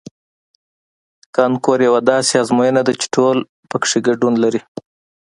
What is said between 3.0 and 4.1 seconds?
ټول پکې